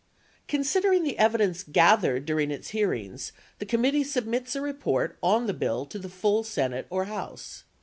[0.47, 5.53] Considering the evidence gathered during its hearings, the com mittee submits a report on the
[5.53, 7.65] bill to the full Senate or House.